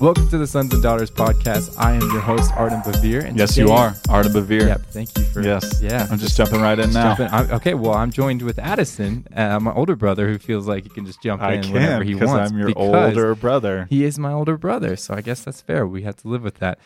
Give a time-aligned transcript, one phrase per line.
[0.00, 1.74] Welcome to the Sons and Daughters podcast.
[1.76, 3.24] I am your host, Arden Bavir.
[3.24, 3.96] And yes, today, you are.
[4.08, 4.68] Arden Bavir.
[4.68, 4.82] Yep.
[4.92, 5.42] Thank you for.
[5.42, 5.82] Yes.
[5.82, 6.06] Yeah.
[6.08, 7.16] I'm just jumping right in now.
[7.16, 7.74] Jumping, okay.
[7.74, 11.20] Well, I'm joined with Addison, uh, my older brother, who feels like he can just
[11.20, 12.52] jump I in can, whenever he wants.
[12.52, 13.88] I'm your older brother.
[13.90, 14.94] He is my older brother.
[14.94, 15.84] So I guess that's fair.
[15.84, 16.78] We have to live with that.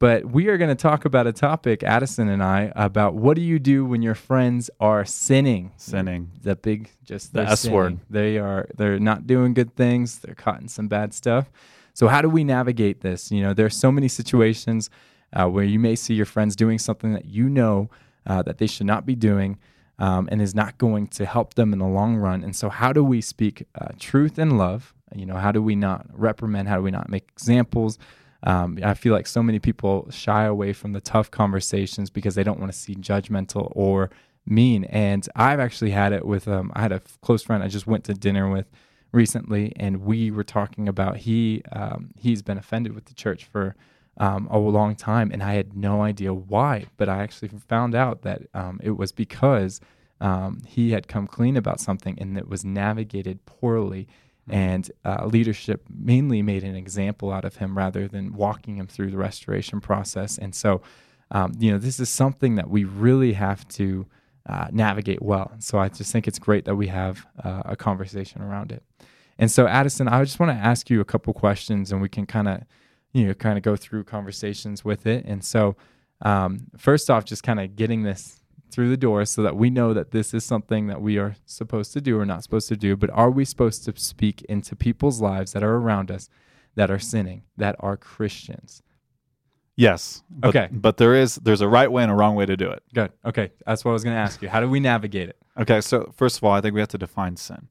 [0.00, 3.42] But we are going to talk about a topic, Addison and I, about what do
[3.42, 5.70] you do when your friends are sinning?
[5.76, 6.32] Sinning.
[6.42, 7.76] The big, just the S sinning.
[7.76, 7.98] word.
[8.10, 10.18] They are, they're not doing good things.
[10.18, 11.48] They're caught in some bad stuff.
[11.96, 13.32] So how do we navigate this?
[13.32, 14.90] You know, there are so many situations
[15.32, 17.88] uh, where you may see your friends doing something that you know
[18.26, 19.58] uh, that they should not be doing.
[19.98, 22.44] Um, and is not going to help them in the long run.
[22.44, 24.92] And so, how do we speak uh, truth and love?
[25.14, 26.68] You know, how do we not reprimand?
[26.68, 27.98] How do we not make examples?
[28.42, 32.44] Um, I feel like so many people shy away from the tough conversations because they
[32.44, 34.10] don't want to seem judgmental or
[34.44, 34.84] mean.
[34.84, 38.04] And I've actually had it with, um, I had a close friend I just went
[38.04, 38.66] to dinner with
[39.12, 43.74] recently, and we were talking about he um, he's been offended with the church for
[44.18, 46.86] um, a long time, and I had no idea why.
[46.96, 49.80] But I actually found out that um, it was because
[50.20, 54.08] um, he had come clean about something, and it was navigated poorly.
[54.46, 54.54] Hmm.
[54.54, 59.10] And uh, leadership mainly made an example out of him rather than walking him through
[59.10, 60.38] the restoration process.
[60.38, 60.82] And so,
[61.30, 64.06] um, you know, this is something that we really have to
[64.48, 65.52] uh, navigate well.
[65.58, 68.82] So I just think it's great that we have uh, a conversation around it.
[69.38, 72.26] And so, Addison, I just want to ask you a couple questions, and we can
[72.26, 72.62] kind of,
[73.12, 75.24] you know, kind of go through conversations with it.
[75.26, 75.76] And so,
[76.22, 79.92] um, first off, just kind of getting this through the door so that we know
[79.94, 82.96] that this is something that we are supposed to do or not supposed to do.
[82.96, 86.28] But are we supposed to speak into people's lives that are around us
[86.74, 88.82] that are sinning, that are Christians?
[89.76, 90.22] Yes.
[90.30, 90.68] But, okay.
[90.72, 92.82] But there is there's a right way and a wrong way to do it.
[92.94, 93.12] Good.
[93.24, 93.52] Okay.
[93.66, 94.48] That's what I was going to ask you.
[94.48, 95.36] How do we navigate it?
[95.58, 95.80] Okay.
[95.80, 97.68] So first of all, I think we have to define sin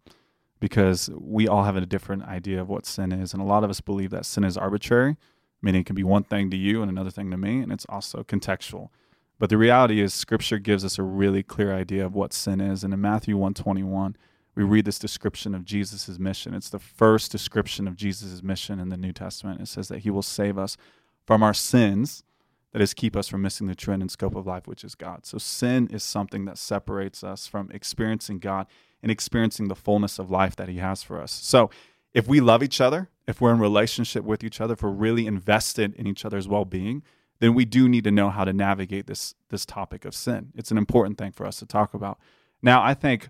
[0.59, 3.69] because we all have a different idea of what sin is, and a lot of
[3.69, 5.17] us believe that sin is arbitrary,
[5.61, 7.85] meaning it can be one thing to you and another thing to me, and it's
[7.89, 8.89] also contextual.
[9.37, 12.83] But the reality is, Scripture gives us a really clear idea of what sin is,
[12.83, 14.15] and in Matthew one twenty one,
[14.55, 16.53] we read this description of Jesus' mission.
[16.53, 19.59] It's the first description of Jesus' mission in the New Testament.
[19.59, 20.77] It says that He will save us
[21.25, 22.23] from our sins,
[22.71, 25.25] that is, keep us from missing the trend and scope of life, which is God.
[25.25, 28.67] So sin is something that separates us from experiencing God
[29.01, 31.31] and experiencing the fullness of life that He has for us.
[31.31, 31.69] So
[32.13, 35.25] if we love each other, if we're in relationship with each other, if we're really
[35.25, 37.03] invested in each other's well-being,
[37.39, 40.51] then we do need to know how to navigate this this topic of sin.
[40.55, 42.19] It's an important thing for us to talk about.
[42.61, 43.29] Now, I think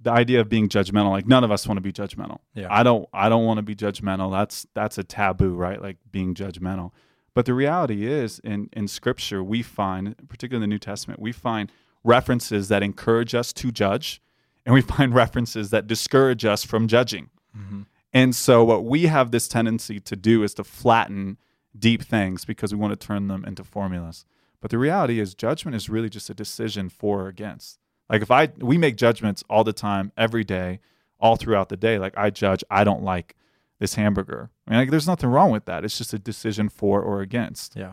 [0.00, 2.38] the idea of being judgmental, like none of us want to be judgmental.
[2.54, 2.68] Yeah.
[2.70, 4.30] I don't I don't want to be judgmental.
[4.30, 5.80] That's that's a taboo, right?
[5.80, 6.92] Like being judgmental.
[7.38, 11.30] But the reality is, in, in Scripture, we find, particularly in the New Testament, we
[11.30, 11.70] find
[12.02, 14.20] references that encourage us to judge,
[14.66, 17.30] and we find references that discourage us from judging.
[17.56, 17.82] Mm-hmm.
[18.12, 21.38] And so, what we have this tendency to do is to flatten
[21.78, 24.24] deep things because we want to turn them into formulas.
[24.60, 27.78] But the reality is, judgment is really just a decision for or against.
[28.10, 30.80] Like if I, we make judgments all the time, every day,
[31.20, 32.00] all throughout the day.
[32.00, 33.36] Like I judge, I don't like
[33.78, 34.50] this hamburger.
[34.66, 35.84] I mean, like, there's nothing wrong with that.
[35.84, 37.76] It's just a decision for or against.
[37.76, 37.92] Yeah.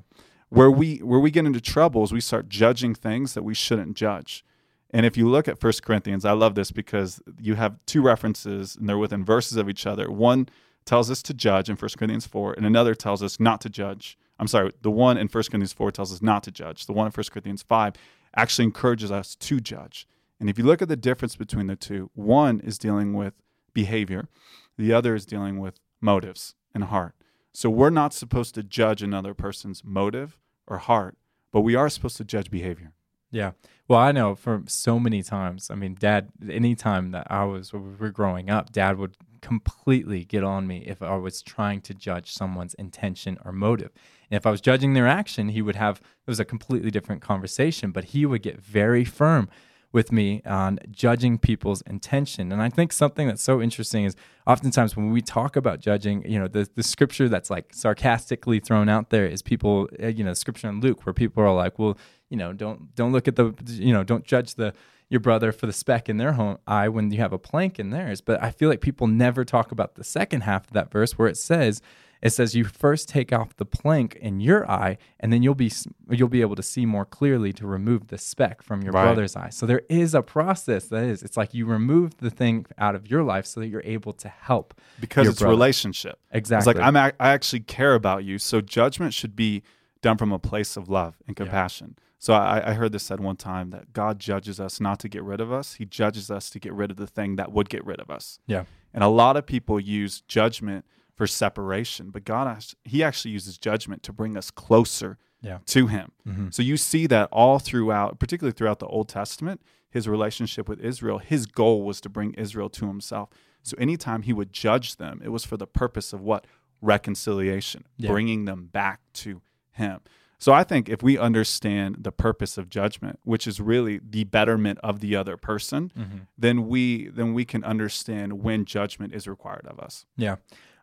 [0.49, 3.97] Where we where we get into trouble is we start judging things that we shouldn't
[3.97, 4.45] judge.
[4.91, 8.75] And if you look at First Corinthians, I love this because you have two references
[8.75, 10.09] and they're within verses of each other.
[10.09, 10.47] One
[10.85, 14.17] tells us to judge in First Corinthians 4, and another tells us not to judge.
[14.39, 16.85] I'm sorry, the one in First Corinthians 4 tells us not to judge.
[16.85, 17.93] The one in First Corinthians 5
[18.35, 20.07] actually encourages us to judge.
[20.39, 23.33] And if you look at the difference between the two, one is dealing with
[23.73, 24.27] behavior,
[24.77, 27.15] the other is dealing with motives and heart.
[27.53, 30.37] So we're not supposed to judge another person's motive
[30.67, 31.17] or heart,
[31.51, 32.91] but we are supposed to judge behavior.
[33.31, 33.51] Yeah.
[33.87, 37.79] Well, I know for so many times, I mean, dad, anytime that I was, we
[37.79, 42.33] were growing up, dad would completely get on me if I was trying to judge
[42.33, 43.91] someone's intention or motive.
[44.31, 47.21] And if I was judging their action, he would have, it was a completely different
[47.21, 49.49] conversation, but he would get very firm
[49.95, 52.51] with me on judging people's intention.
[52.51, 54.13] And I think something that's so interesting is
[54.45, 58.89] oftentimes when we talk about judging, you know, the, the scripture that's like sarcastically thrown
[58.89, 61.97] out there is people, uh, you know, scripture in Luke where people are like, well,
[62.29, 64.73] you know, don't don't look at the, you know, don't judge the
[65.07, 67.91] your brother for the speck in their home eye when you have a plank in
[67.91, 68.19] theirs.
[68.19, 71.29] But I feel like people never talk about the second half of that verse where
[71.29, 71.81] it says,
[72.21, 75.71] it says you first take off the plank in your eye and then you'll be
[76.09, 79.03] you'll be able to see more clearly to remove the speck from your right.
[79.03, 82.65] brother's eye so there is a process that is it's like you remove the thing
[82.77, 85.51] out of your life so that you're able to help because it's brother.
[85.51, 89.63] relationship exactly it's like I'm a- i actually care about you so judgment should be
[90.01, 92.01] done from a place of love and compassion yeah.
[92.17, 95.21] So I, I, heard this said one time that God judges us not to get
[95.21, 97.85] rid of us; He judges us to get rid of the thing that would get
[97.85, 98.39] rid of us.
[98.47, 98.63] Yeah.
[98.95, 100.85] And a lot of people use judgment
[101.15, 105.59] for separation, but God, He actually uses judgment to bring us closer Yeah.
[105.67, 106.11] to Him.
[106.27, 106.53] Mhm.
[106.53, 111.19] So you see that all throughout, particularly throughout the Old Testament, his relationship with Israel,
[111.19, 113.29] his goal was to bring Israel to himself.
[113.63, 116.45] So anytime he would judge them, it was for the purpose of what?
[116.81, 118.11] Reconciliation, Yeah.
[118.11, 119.41] bringing them back to
[119.71, 119.99] him.
[120.37, 124.79] So I think if we understand the purpose of judgment, which is really the betterment
[124.83, 126.27] of the other person, Mhm.
[126.37, 130.05] then we then we can understand when judgment is required of us.
[130.17, 130.35] Yeah.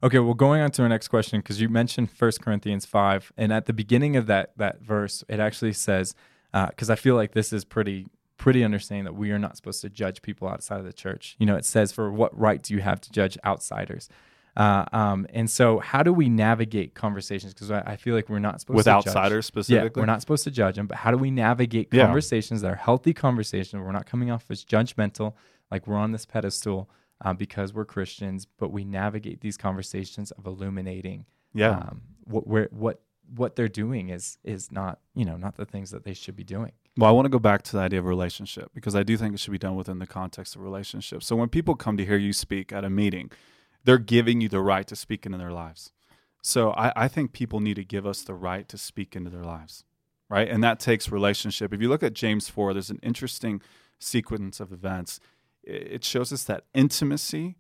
[0.03, 0.19] Okay.
[0.19, 3.67] Well, going on to our next question, because you mentioned First Corinthians five, and at
[3.67, 6.15] the beginning of that that verse, it actually says,
[6.53, 8.07] because I feel like this is pretty
[8.39, 11.37] pretty understanding that we are not supposed to judge people outside of the church.
[11.39, 14.09] You know, it says, "For what right do you have to judge outsiders?"
[14.55, 17.55] Uh, um, and so, how do we navigate conversations?
[17.55, 19.05] Because I, I feel like we're not supposed With to judge.
[19.07, 20.01] With outsiders Yeah, specifically.
[20.03, 22.05] we're not supposed to judge them, but how do we navigate Yeah.
[22.05, 23.81] conversations that are healthy conversations?
[23.83, 25.33] We're not coming off as judgmental,
[25.71, 26.91] like we're on this pedestal
[27.23, 31.71] uh, because we're Christians, but we navigate these conversations of illuminating yeah.
[31.71, 33.01] um, what we're, what
[33.35, 36.45] what they're doing is is not you know not the things that they should be
[36.45, 36.73] doing.
[36.97, 39.35] Well, I want to go back to the idea of relationship because I do think
[39.35, 41.27] it should be done within the context of relationships.
[41.27, 43.31] So when people come to hear you speak at a meeting,
[43.85, 45.91] they're giving you the right to speak into their lives.
[46.43, 49.45] So I, I think people need to give us the right to speak into their
[49.45, 49.85] lives,
[50.29, 50.49] right?
[50.49, 51.73] And that takes relationship.
[51.73, 53.63] If you look at James 4, there's an interesting
[53.99, 55.21] sequence of events.
[55.65, 57.57] It shows us that intimacy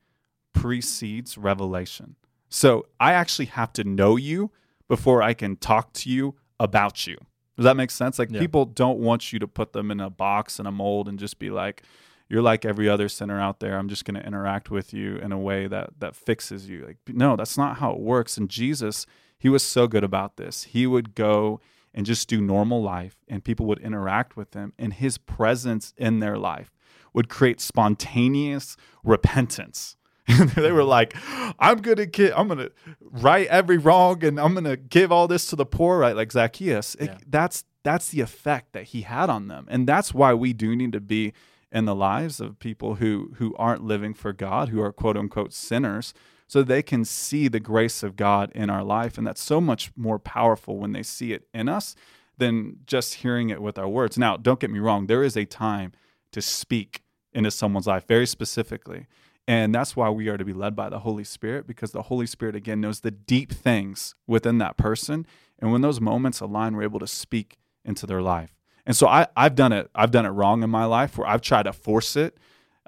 [0.53, 2.17] precedes revelation.
[2.49, 4.51] So I actually have to know you
[4.89, 7.17] before I can talk to you about you.
[7.57, 8.19] Does that make sense?
[8.19, 8.41] Like Yeah.
[8.41, 11.39] people don't want you to put them in a box and a mold and just
[11.39, 11.83] be like,
[12.29, 13.79] you're like every other sinner out there.
[13.79, 16.85] I'm just going to interact with you in a way that that fixes you.
[16.87, 18.37] Like no, that's not how it works.
[18.37, 19.07] And Jesus,
[19.39, 20.65] he was so good about this.
[20.65, 21.61] He would go
[21.95, 26.21] and just do normal life and people would interact with him and his presence in
[26.21, 26.71] their life
[27.15, 29.97] would create spontaneous repentance.
[30.57, 31.15] They were like,
[31.59, 32.71] I'm gonna get, I'm gonna
[33.01, 36.15] right every wrong, and I'm gonna give all this to the poor, right?
[36.17, 36.95] Like Zacchaeus.
[36.97, 37.19] It- Yeah.
[37.29, 40.93] that's that's the effect that he had on them, and that's why we do need
[40.93, 41.33] to be
[41.73, 45.53] in the lives of people who who aren't living for God, who are quote unquote
[45.53, 46.15] sinners,
[46.47, 49.91] so they can see the grace of God in our life, and that's so much
[49.97, 51.97] more powerful when they see it in us
[52.39, 54.17] than just hearing it with our words.
[54.17, 55.93] Now, don't get me wrong, there is a time
[56.33, 57.03] to speak
[57.33, 59.07] into someone's life very specifically.
[59.49, 62.27] And that's why we are to be led by the Holy Spirit because the Holy
[62.27, 65.27] Spirit, again, knows the deep things within that person.
[65.59, 68.55] And when those moments align, we're able to speak into their life.
[68.87, 69.91] And so I, I've done it.
[69.95, 72.39] I've done it wrong in my life where I've tried to force it.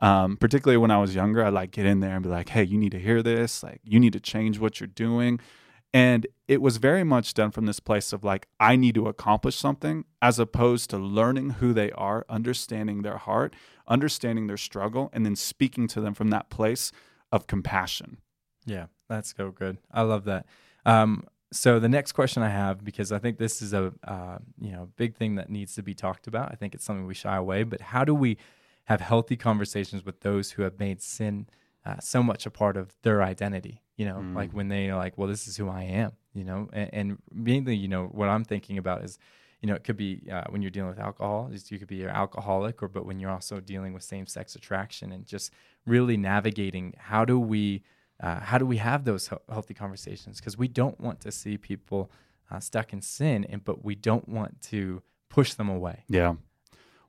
[0.02, 2.64] Um, particularly when I was younger, I'd like get in there and be like, "Hey,
[2.64, 3.62] you need to hear this.
[3.62, 5.38] Like, you need to change what you're doing."
[5.94, 9.54] And it was very much done from this place of like, I need to accomplish
[9.54, 13.54] something, as opposed to learning who they are, understanding their heart,
[13.86, 16.90] understanding their struggle, and then speaking to them from that place
[17.30, 18.18] of compassion.
[18.66, 19.78] Yeah, that's so good.
[19.92, 20.46] I love that.
[20.84, 24.72] Um, so the next question I have, because I think this is a uh, you
[24.72, 26.50] know big thing that needs to be talked about.
[26.50, 27.62] I think it's something we shy away.
[27.62, 28.36] But how do we
[28.86, 31.46] have healthy conversations with those who have made sin
[31.86, 33.82] uh, so much a part of their identity?
[33.96, 34.34] You know, Mm.
[34.34, 36.12] like when they are like, well, this is who I am.
[36.32, 39.18] You know, and, and mainly, you know, what I'm thinking about is
[39.60, 42.02] you know, it could be uh, when you're dealing with alcohol, is you could be
[42.02, 45.50] an alcoholic, or but when you're also dealing with same-sex attraction and just
[45.86, 47.82] really navigating how do we
[48.20, 50.38] uh, how do we have those he- healthy conversations?
[50.38, 52.10] Because we don't want to see people
[52.50, 55.00] uh, stuck in sin, and but we don't want to
[55.30, 56.04] push them away.
[56.08, 56.34] Yeah.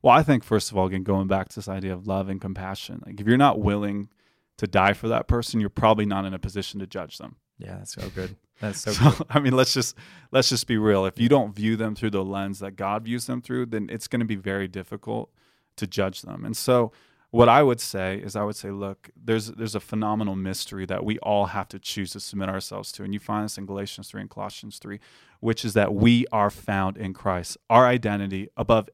[0.01, 2.39] Well, I think first of all, again, going back to this idea of love and
[2.39, 4.07] compassion, like if you're not willing
[4.57, 7.35] to die for that person, you're probably not in a position to judge them.
[7.57, 8.35] Yeah, that's so good.
[8.59, 9.27] That's so, So, good.
[9.29, 9.95] I mean, let's just
[10.31, 11.05] let's just be real.
[11.05, 14.07] If you don't view them through the lens that God views them through, then it's
[14.07, 15.31] going to be very difficult
[15.77, 16.45] to judge them.
[16.45, 16.91] And so,
[17.31, 21.03] what I would say is, I would say, look, there's there's a phenomenal mystery that
[21.03, 24.09] we all have to choose to submit ourselves to, and you find this in Galatians
[24.09, 24.99] three and Colossians three,
[25.39, 27.57] which is that we are found in Christ.
[27.69, 28.89] Our identity above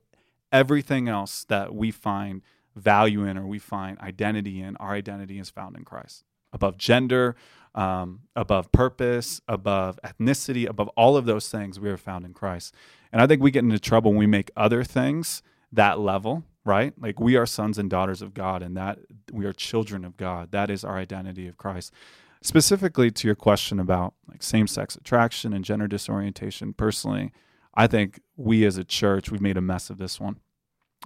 [0.51, 2.41] everything else that we find
[2.75, 6.23] value in or we find identity in, our identity is found in Christ.
[6.53, 7.35] Above gender,
[7.75, 12.75] um, above purpose, above ethnicity, above all of those things, we are found in Christ.
[13.11, 16.93] And I think we get into trouble when we make other things that level, right?
[16.99, 18.99] Like we are sons and daughters of God, and that
[19.31, 20.51] we are children of God.
[20.51, 21.93] That is our identity of Christ.
[22.41, 27.31] Specifically to your question about like same-sex attraction and gender disorientation, personally,
[27.73, 30.39] I think we as a church we've made a mess of this one.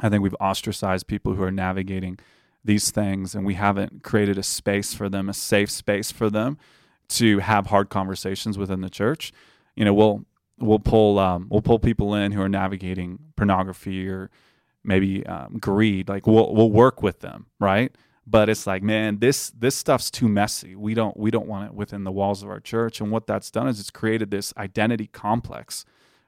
[0.02, 2.20] I think we've ostracized people who are navigating
[2.64, 6.58] these things, and we haven't created a space for them, a safe space for them
[7.08, 9.32] to have hard conversations within the church.
[9.76, 10.26] You know, we'll
[10.60, 14.32] we'll pull um, we'll pull people in who are navigating pornography or
[14.84, 16.10] maybe um, greed.
[16.10, 17.96] Like we'll we'll work with them, right?
[18.28, 21.74] but it's like man this this stuff's too messy we don't we don't want it
[21.74, 25.08] within the walls of our church and what that's done is it's created this identity
[25.08, 25.86] complex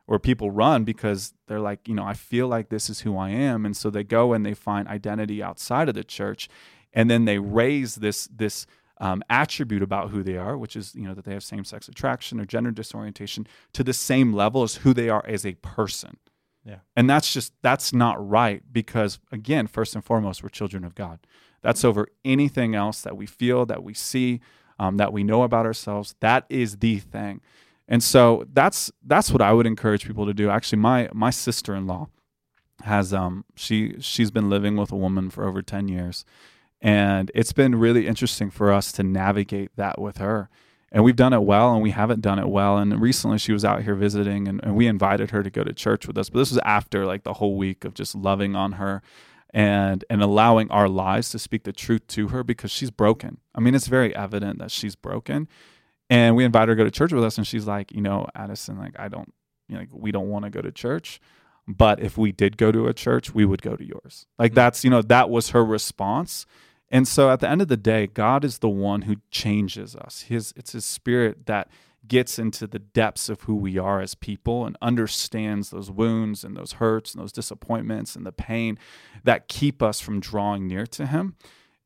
[0.07, 3.29] where people run because they're like you know i feel like this is who i
[3.29, 6.49] am and so they go and they find identity outside of the church
[6.93, 8.65] and then they raise this this
[8.99, 12.39] um, attribute about who they are which is you know that they have same-sex attraction
[12.39, 16.17] or gender disorientation to the same level as who they are as a person
[16.65, 16.79] Yeah.
[16.95, 21.19] and that's just that's not right because again first and foremost we're children of god
[21.61, 24.41] that's over anything else that we feel, that we see,
[24.79, 26.13] um, that we know about ourselves.
[26.19, 27.41] That is the thing.
[27.87, 30.49] And so that's that's what I would encourage people to do.
[30.49, 32.07] Actually, my my sister in law
[32.83, 36.25] has um she she's been living with a woman for over ten years,
[36.81, 40.49] and it's been really interesting for us to navigate that with her.
[40.89, 42.77] And we've done it well, and we haven't done it well.
[42.77, 45.73] And recently, she was out here visiting, and, and we invited her to go to
[45.73, 46.29] church with us.
[46.29, 49.01] But this was after like the whole week of just loving on her
[49.51, 53.39] and and allowing our lives to speak the truth to her because she's broken.
[53.55, 55.47] I mean, it's very evident that she's broken.
[56.09, 58.27] And we invite her to go to church with us, and she's like, you know,
[58.35, 59.33] Addison, like I don't,
[59.67, 61.19] you know, like, we don't want to go to church,
[61.67, 64.25] but if we did go to a church, we would go to yours.
[64.39, 64.55] Like Mhm.
[64.55, 66.45] that's, you know, that was her response.
[66.89, 70.21] And so at the end of the day, God is the one who changes us.
[70.21, 71.69] His it's his spirit that
[72.07, 76.55] gets into the depths of who we are as people and understands those wounds and
[76.55, 78.79] those hurts and those disappointments and the pain
[79.25, 81.35] that keep us from drawing near to him.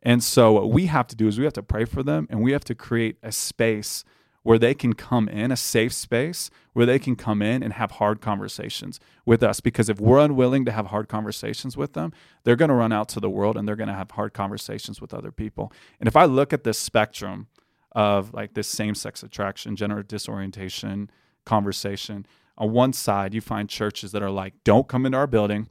[0.02, 2.42] And so what we have to do is we have to pray for them and
[2.42, 4.04] we have to create a space
[4.44, 7.92] where they can come in, a safe space where they can come in and have
[7.92, 9.60] hard conversations with us.
[9.60, 12.12] Because if we're unwilling to have hard conversations with them,
[12.44, 15.00] they're going to run out to the world and they're going to have hard conversations
[15.00, 15.72] with other people.
[16.00, 17.48] And if I look at this spectrum
[17.92, 21.12] of like this same sex attraction, gender disorientation
[21.46, 22.26] conversation,
[22.58, 25.70] on one side, you find churches that are like, don't come into our building,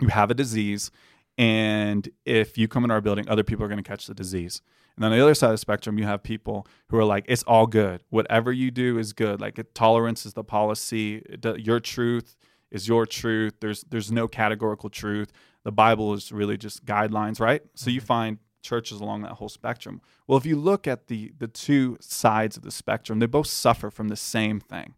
[0.00, 0.90] you have a disease.
[1.38, 4.60] And if you come in our building, other people are going to catch the disease.
[4.96, 7.44] And on the other side of the spectrum, you have people who are like, it's
[7.44, 8.02] all good.
[8.10, 9.40] Whatever you do is good.
[9.40, 11.22] Like tolerance is the policy.
[11.56, 12.36] Your truth
[12.70, 13.54] is your truth.
[13.60, 15.32] There's there's no categorical truth.
[15.64, 17.62] The Bible is really just guidelines, right?
[17.74, 18.06] So you mm-hmm.
[18.06, 20.00] find churches along that whole spectrum.
[20.26, 23.90] Well, if you look at the the two sides of the spectrum, they both suffer
[23.90, 24.94] from the same thing.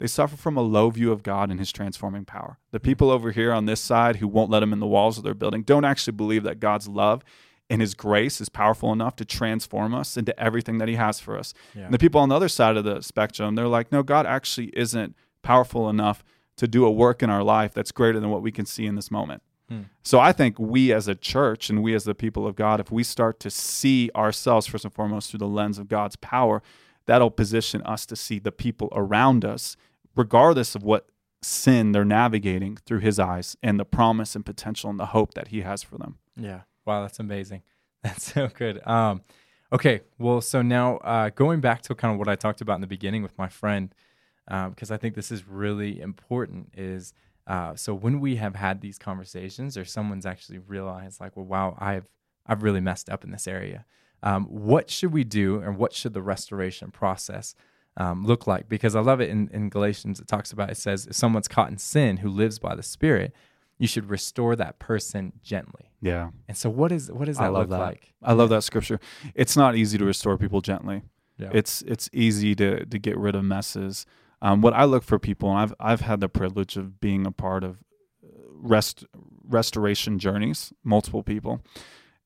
[0.00, 2.58] They suffer from a low view of God and his transforming power.
[2.72, 5.24] The people over here on this side who won't let him in the walls of
[5.24, 7.22] their building don't actually believe that God's love
[7.68, 11.38] and his grace is powerful enough to transform us into everything that he has for
[11.38, 11.54] us.
[11.74, 11.84] Yeah.
[11.84, 14.72] And the people on the other side of the spectrum, they're like, no, God actually
[14.74, 16.24] isn't powerful enough
[16.56, 18.96] to do a work in our life that's greater than what we can see in
[18.96, 19.42] this moment.
[19.68, 19.82] Hmm.
[20.02, 22.90] So I think we as a church and we as the people of God, if
[22.90, 26.62] we start to see ourselves first and foremost through the lens of God's power,
[27.06, 29.76] that'll position us to see the people around us,
[30.16, 31.06] regardless of what
[31.42, 35.48] sin they're navigating through his eyes and the promise and potential and the hope that
[35.48, 36.18] he has for them.
[36.36, 36.62] Yeah.
[36.84, 37.62] Wow, that's amazing.
[38.02, 38.80] That's so good.
[38.86, 39.20] Um,
[39.70, 40.00] okay.
[40.18, 42.86] Well, so now uh, going back to kind of what I talked about in the
[42.86, 43.94] beginning with my friend,
[44.46, 46.70] because I think this is really important.
[46.74, 47.12] Is
[47.46, 51.76] uh, so when we have had these conversations, or someone's actually realized, like, well, wow,
[51.78, 52.08] I've
[52.46, 53.84] I've really messed up in this area.
[54.22, 57.54] Um, what should we do, and what should the restoration process
[57.96, 58.68] um, look like?
[58.68, 60.20] Because I love it in, in Galatians.
[60.20, 63.34] It talks about it says if someone's caught in sin who lives by the Spirit,
[63.78, 65.90] you should restore that person gently.
[66.02, 66.30] Yeah.
[66.48, 67.84] And so, what is what does I that love look that.
[67.84, 68.12] like?
[68.22, 69.00] I love that scripture.
[69.34, 71.02] It's not easy to restore people gently.
[71.38, 71.50] Yeah.
[71.52, 74.06] It's it's easy to to get rid of messes.
[74.42, 77.32] Um, what I look for people, and I've I've had the privilege of being a
[77.32, 77.78] part of
[78.22, 79.04] uh, rest
[79.44, 81.62] restoration journeys, multiple people,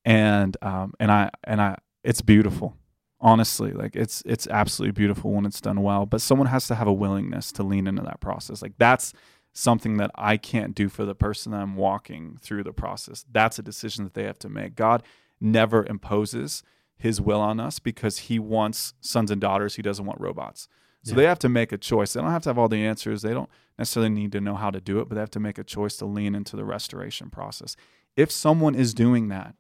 [0.05, 2.77] and um, and I and I it's beautiful.
[3.25, 6.05] Honestly, like it's it's absolutely beautiful when it's done well.
[6.05, 8.61] But someone has to have a willingness to lean into that process.
[8.61, 9.15] Like that's
[9.55, 13.25] something that I can't do for the person that I'm walking through the process.
[13.33, 14.75] That's a decision that they have to make.
[14.75, 15.03] God
[15.41, 16.63] never imposes
[16.99, 19.77] his will on us because he wants sons and daughters.
[19.77, 20.69] He doesn't want robots.
[21.03, 21.17] So Yeah.
[21.17, 22.13] they have to make a choice.
[22.13, 23.23] They don't have to have all the answers.
[23.23, 25.59] They don't necessarily need to know how to do it, but they have to make
[25.59, 27.75] a choice to lean into the restoration process.
[28.17, 29.55] If someone is doing that,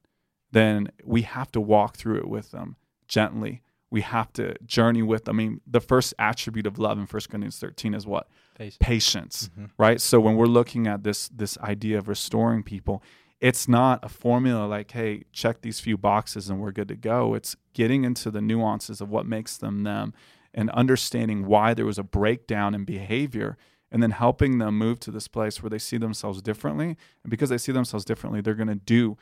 [0.52, 2.76] then we have to walk through it with them
[3.08, 3.62] gently.
[3.90, 5.28] We have to journey with.
[5.28, 8.28] I mean, the first attribute of love in 1 Corinthians 13 is what?
[8.56, 8.78] Patience.
[8.80, 9.70] Patience Mhm.
[9.78, 13.02] right so when we're looking at this this idea of restoring people
[13.40, 17.34] it's not a formula like hey check these few boxes and we're good to go
[17.34, 20.14] it's getting into the nuances of what makes them them
[20.54, 23.56] and understanding why there was a breakdown in behavior
[23.90, 27.48] and then helping them move to this place where they see themselves differently and because
[27.50, 29.16] they see themselves differently they're going to do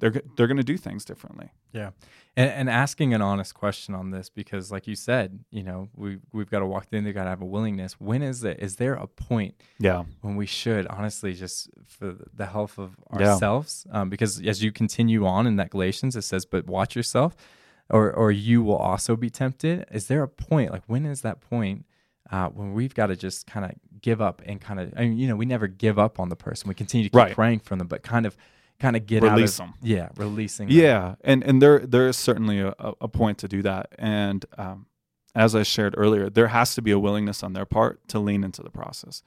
[0.00, 1.50] they're they're going to do things differently.
[1.72, 1.90] Yeah,
[2.36, 6.18] and, and asking an honest question on this because, like you said, you know, we
[6.32, 7.04] we've got to walk in.
[7.04, 7.94] They got to have a willingness.
[8.00, 8.58] When is it?
[8.60, 10.04] Is there a point Yeah.
[10.22, 13.32] when we should honestly just for the health of Yeah.
[13.32, 13.86] ourselves?
[13.90, 17.34] Um, because as you continue on in that Galatians, it says, "But watch yourself,
[17.90, 20.70] or or you will also be tempted." Is there a point?
[20.72, 21.84] Like when is that point?
[22.30, 25.16] Uh, when we've got to just kind of give up and kind of, I mean,
[25.16, 26.68] you know, we never give up on the person.
[26.68, 27.34] We continue to keep Right.
[27.34, 28.36] praying for them, but kind of,
[28.80, 29.78] kind of get Release out of, them.
[29.82, 30.68] yeah, releasing.
[30.68, 30.76] them.
[30.76, 34.44] Yeah, and and there there is certainly a, a a point to do that, and
[34.56, 34.86] um,
[35.34, 38.44] as I shared earlier, there has to be a willingness on their part to lean
[38.44, 39.22] into the process.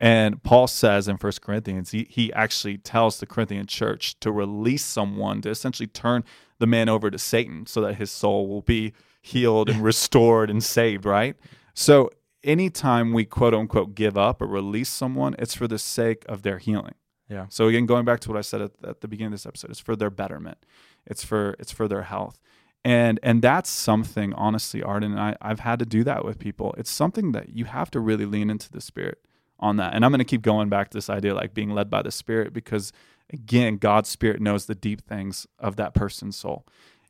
[0.00, 4.84] And Paul says in First Corinthians, he, he actually tells the Corinthian church to release
[4.84, 6.24] someone to essentially turn
[6.58, 10.64] the man over to Satan so that his soul will be healed and restored and
[10.64, 11.36] saved, right?
[11.74, 12.10] So
[12.42, 16.58] anytime we quote unquote give up or release someone, it's for the sake of their
[16.58, 16.94] healing.
[17.32, 17.46] Yeah.
[17.48, 19.70] So again, going back to what I said at, at the beginning of this episode,
[19.70, 20.58] it's for their betterment.
[21.06, 22.40] It's for it's for their health.
[22.84, 26.74] And and that's something, honestly, Arden and I, I've had to do that with people.
[26.76, 29.18] It's something that you have to really lean into the spirit
[29.58, 29.94] on that.
[29.94, 32.52] And I'm gonna keep going back to this idea like being led by the spirit
[32.52, 32.92] because
[33.32, 36.66] again, God's spirit knows the deep things of that person's soul.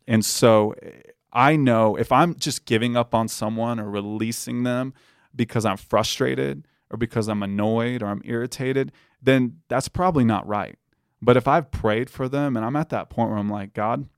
[0.07, 0.75] And so
[1.33, 4.95] I know if I'm just giving up on someone or releasing them
[5.35, 10.79] because I'm frustrated or because I'm annoyed or I'm irritated, then that's probably not right.
[11.21, 14.09] But if I've prayed for them and I'm at that point where I'm like, God,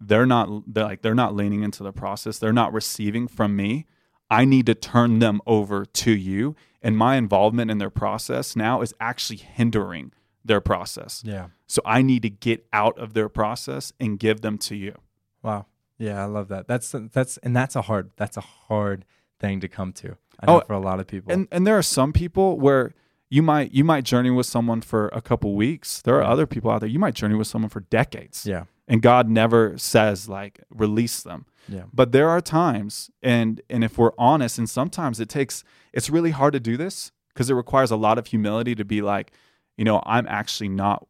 [0.00, 2.38] they're not they're like they're not leaning into the process.
[2.38, 3.86] They're not receiving from me.
[4.30, 8.82] I need to turn them over to you and my involvement in their process now
[8.82, 10.12] is actually hindering
[10.44, 11.22] their process.
[11.24, 11.48] Yeah.
[11.66, 14.98] So I need to get out of their process and give them to you.
[15.42, 15.66] Wow.
[15.96, 16.68] Yeah, I love that.
[16.68, 19.04] That's that's and that's a hard that's a hard
[19.40, 20.16] thing to come to.
[20.40, 21.32] I know Oh, for a lot of people.
[21.32, 22.94] And and there are some people where
[23.30, 26.02] you might you might journey with someone for a couple weeks.
[26.02, 28.46] There are other people out there you might journey with someone for decades.
[28.46, 28.64] yeah.
[28.86, 31.46] And God never says like release them.
[31.68, 31.84] Yeah.
[31.92, 36.32] But there are times and and if we're honest and sometimes it takes it's really
[36.32, 39.32] hard to do this because it requires a lot of humility to be like,
[39.76, 41.06] you know, I'm actually not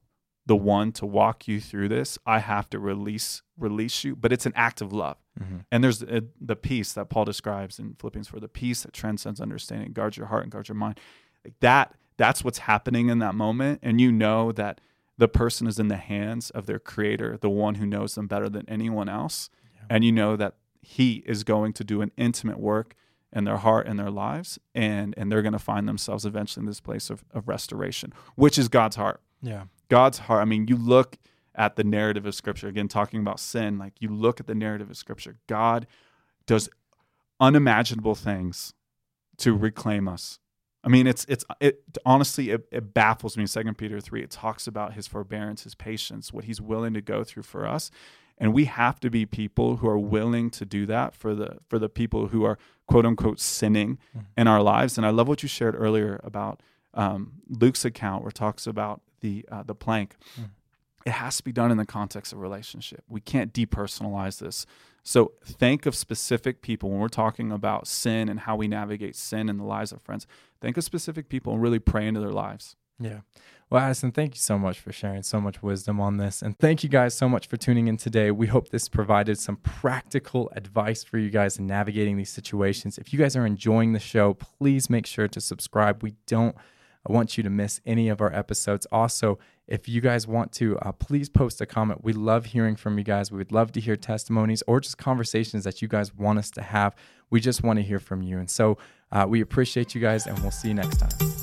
[0.47, 2.19] the one to walk you through this.
[2.27, 5.17] I have to release release you, but it's an act of love.
[5.39, 8.93] Hmm And there's uh the peace that Paul describes in Philippians 4, the peace that
[8.93, 11.01] transcends understanding, guards your heart and guards your mind.
[11.45, 13.81] Like that, that's what's happening in that moment.
[13.83, 14.81] And you know that
[15.19, 18.49] the person is in the hands of their creator, the one who knows them better
[18.49, 19.51] than anyone else.
[19.75, 19.83] Yeah.
[19.91, 22.95] And you know that he is going to do an intimate work
[23.33, 24.59] in their heart and their lives.
[24.75, 28.59] And and they're going to find themselves eventually in this place of, of restoration, which
[28.59, 29.21] is God's heart.
[29.43, 29.65] Yeah.
[29.89, 30.41] God's heart.
[30.41, 31.19] I mean, you look
[31.55, 34.91] at the narrative of Scripture, again, talking about sin, like you look at the narrative
[34.91, 35.87] of Scripture, God
[36.47, 36.69] does
[37.41, 38.75] unimaginable things
[39.39, 40.39] to reclaim us.
[40.83, 43.47] I mean, it's it's it honestly it, it baffles me.
[43.47, 47.25] Second Peter three, it talks about his forbearance, his patience, what he's willing to go
[47.25, 47.91] through for us,
[48.37, 51.79] and we have to be people who are willing to do that for the for
[51.79, 54.27] the people who are quote unquote sinning Mhm.
[54.37, 54.99] in our lives.
[54.99, 56.61] And I love what you shared earlier about
[56.93, 60.17] um, Luke's account, where it talks about the uh, the plank.
[60.39, 60.51] Mhm.
[61.05, 63.05] It has to be done in the context of relationship.
[63.09, 64.65] We can't depersonalize this.
[65.03, 69.51] So think of specific people when we're talking about sin and how we navigate sin
[69.51, 70.27] in the lives of friends.
[70.63, 72.77] Think of specific people and really pray into their lives.
[72.99, 73.21] Yeah.
[73.69, 76.43] Well, Addison, thank you so much for sharing so much wisdom on this.
[76.43, 78.31] And thank you guys so much for tuning in today.
[78.31, 82.97] We hope this provided some practical advice for you guys in navigating these situations.
[82.97, 86.03] If you guys are enjoying the show, please make sure to subscribe.
[86.03, 86.57] We don't
[87.07, 88.87] want you to miss any of our episodes.
[88.93, 92.05] Also, if you guys want to, uh, please post a comment.
[92.05, 93.31] We love hearing from you guys.
[93.31, 96.63] We would love to hear testimonies or just conversations that you guys want us to
[96.63, 96.95] have.
[97.31, 98.39] We just want to hear from you.
[98.39, 98.79] And so
[99.11, 101.34] uh, we appreciate you guys, and we'll see you next time.